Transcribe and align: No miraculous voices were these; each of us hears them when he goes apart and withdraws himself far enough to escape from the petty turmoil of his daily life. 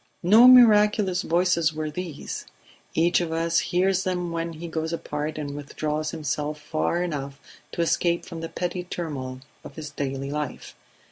No 0.23 0.47
miraculous 0.47 1.21
voices 1.21 1.75
were 1.75 1.91
these; 1.91 2.47
each 2.95 3.21
of 3.21 3.31
us 3.31 3.59
hears 3.59 4.03
them 4.03 4.31
when 4.31 4.53
he 4.53 4.67
goes 4.67 4.91
apart 4.91 5.37
and 5.37 5.55
withdraws 5.55 6.09
himself 6.09 6.59
far 6.59 7.03
enough 7.03 7.39
to 7.73 7.83
escape 7.83 8.25
from 8.25 8.41
the 8.41 8.49
petty 8.49 8.83
turmoil 8.83 9.41
of 9.63 9.75
his 9.75 9.91
daily 9.91 10.31
life. 10.31 10.75